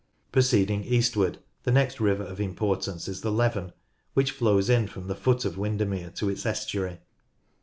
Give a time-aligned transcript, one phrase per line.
[0.31, 3.71] Proceeding eastward, the next river of importance is the Leven,
[4.15, 6.97] which flows from the foot of Windermere to its estuary.